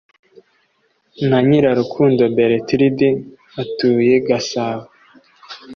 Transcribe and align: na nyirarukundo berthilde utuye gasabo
na 1.27 1.37
nyirarukundo 1.47 2.23
berthilde 2.35 3.09
utuye 3.61 4.15
gasabo 4.27 4.85